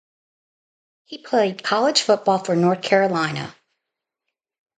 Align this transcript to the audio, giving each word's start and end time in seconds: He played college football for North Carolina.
He 1.05 1.19
played 1.19 1.61
college 1.63 2.01
football 2.01 2.39
for 2.39 2.55
North 2.55 2.81
Carolina. 2.81 3.53